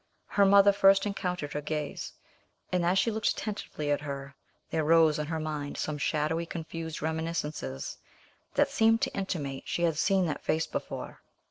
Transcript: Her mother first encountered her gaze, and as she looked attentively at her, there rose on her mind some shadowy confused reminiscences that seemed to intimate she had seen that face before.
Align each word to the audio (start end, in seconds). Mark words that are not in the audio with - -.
Her 0.29 0.45
mother 0.47 0.71
first 0.73 1.05
encountered 1.05 1.53
her 1.53 1.61
gaze, 1.61 2.11
and 2.71 2.83
as 2.83 2.97
she 2.97 3.11
looked 3.11 3.29
attentively 3.33 3.91
at 3.91 4.01
her, 4.01 4.33
there 4.71 4.83
rose 4.83 5.19
on 5.19 5.27
her 5.27 5.39
mind 5.39 5.77
some 5.77 5.99
shadowy 5.99 6.47
confused 6.47 7.03
reminiscences 7.03 7.99
that 8.55 8.71
seemed 8.71 9.01
to 9.01 9.15
intimate 9.15 9.67
she 9.67 9.83
had 9.83 9.99
seen 9.99 10.25
that 10.25 10.41
face 10.43 10.65
before. 10.65 11.21